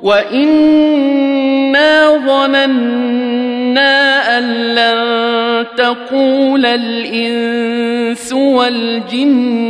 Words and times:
وانا 0.00 1.88
ظننا 2.26 3.88
ان 4.38 4.44
لن 4.74 5.66
تقول 5.76 6.66
الانس 6.66 8.32
والجن 8.32 9.68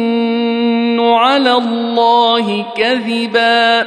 على 1.01 1.53
الله 1.53 2.67
كذبا 2.77 3.87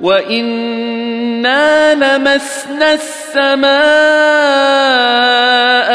وانا 0.00 1.94
لمسنا 1.94 2.92
السماء 2.92 3.74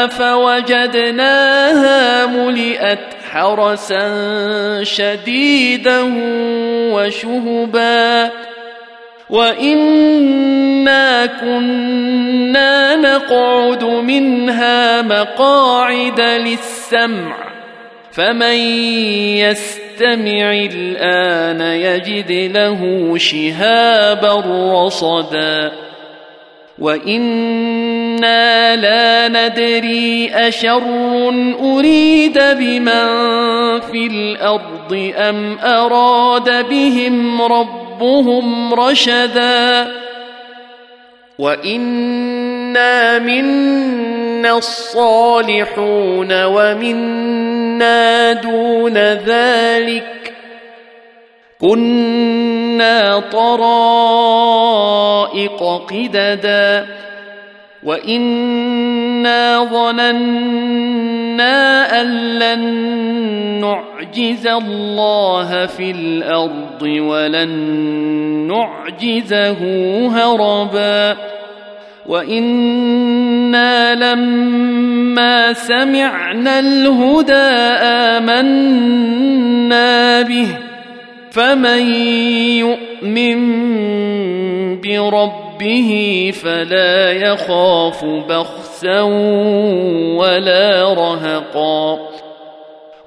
فوجدناها 0.06 1.46
ملئت 2.26 2.98
حرسا 3.30 4.04
شديدا 4.82 6.00
وشهبا 6.92 8.30
وانا 9.30 11.26
كنا 11.26 12.96
نقعد 12.96 13.84
منها 13.84 15.02
مقاعد 15.02 16.20
للسمع 16.20 17.36
فمن 18.12 18.56
يستمع 19.36 19.89
الآن 20.02 21.60
يجد 21.60 22.52
له 22.56 23.12
شهابا 23.18 24.42
رصدا. 24.86 25.72
وإنا 26.78 28.76
لا 28.76 29.28
ندري 29.28 30.30
أشر 30.34 30.82
أريد 31.62 32.38
بمن 32.38 33.06
في 33.80 34.06
الأرض 34.06 35.12
أم 35.16 35.58
أراد 35.58 36.68
بهم 36.68 37.42
ربهم 37.42 38.74
رشدا. 38.74 39.86
وإنا 41.38 43.18
منا 43.18 44.29
الصالحون 44.46 46.44
ومنا 46.44 48.32
دون 48.32 48.94
ذلك 48.98 50.32
كنا 51.60 53.20
طرائق 53.32 54.32
قددا 55.90 56.86
وإنا 57.82 59.64
ظننا 59.64 61.10
أن 62.00 62.38
لن 62.38 62.60
نعجز 63.60 64.46
الله 64.46 65.66
في 65.66 65.90
الأرض 65.90 66.82
ولن 66.82 67.48
نعجزه 68.48 69.58
هربا 70.08 71.16
وأنا 72.06 73.94
لما 73.94 75.52
سمعنا 75.52 76.58
الهدى 76.58 77.50
امنا 78.20 80.22
به 80.22 80.48
فمن 81.30 81.82
يؤمن 82.58 83.40
بربه 84.80 85.90
فلا 86.42 87.12
يخاف 87.12 88.04
بخسا 88.04 89.00
ولا 90.20 90.94
رهقا 90.94 91.98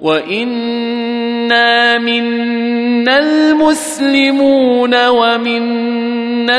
وانا 0.00 1.98
منا 1.98 3.18
المسلمون 3.18 5.08
ومنا 5.08 6.58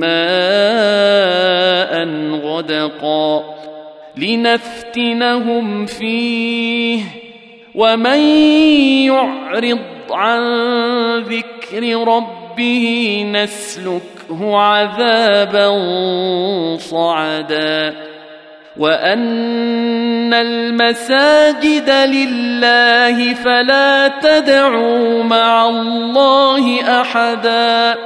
ماء 0.00 1.94
غدقا 2.44 3.54
لنفتنهم 4.16 5.86
فيه 5.86 7.02
ومن 7.74 8.20
يعرض 9.06 9.80
عن 10.10 10.42
ذكر 11.18 12.08
ربه 12.08 13.24
نسلكه 13.32 14.56
عذابا 14.56 15.68
صعدا 16.78 17.94
وأن 18.76 20.34
المساجد 20.34 21.90
لله 21.90 23.34
فلا 23.34 24.08
تدعوا 24.08 25.22
مع 25.22 25.68
الله 25.68 27.00
أحدا 27.00 27.96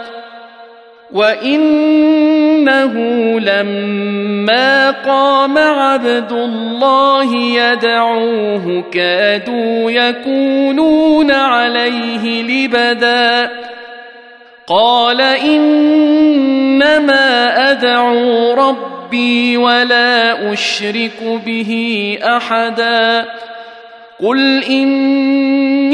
وانه 1.13 2.95
لما 3.41 4.91
قام 4.91 5.59
عبد 5.59 6.33
الله 6.33 7.37
يدعوه 7.37 8.85
كادوا 8.93 9.91
يكونون 9.91 11.31
عليه 11.31 12.43
لبدا 12.43 13.51
قال 14.67 15.21
انما 16.41 17.21
ادعو 17.71 18.55
ربي 18.55 19.57
ولا 19.57 20.53
اشرك 20.53 21.41
به 21.47 21.73
احدا 22.23 23.25
قل 24.23 24.63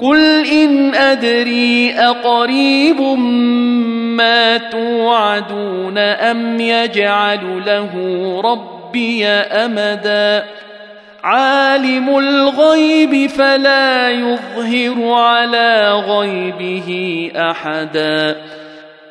قل 0.00 0.46
ان 0.46 0.94
ادري 0.94 1.94
اقريب 1.94 3.00
ما 4.16 4.58
توعدون 4.58 5.98
ام 5.98 6.60
يجعل 6.60 7.62
له 7.66 7.92
ربي 8.44 9.26
امدا 9.26 10.44
عالم 11.24 12.18
الغيب 12.18 13.30
فلا 13.30 14.10
يظهر 14.10 15.12
على 15.12 15.92
غيبه 15.92 17.30
احدا 17.36 18.36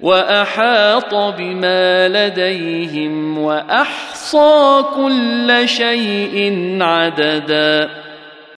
وأحاط 0.00 1.14
بما 1.14 2.08
لديهم 2.08 3.38
وأحصى 3.38 4.84
كل 4.96 5.62
شيء 5.68 6.58
عددا. 6.80 8.05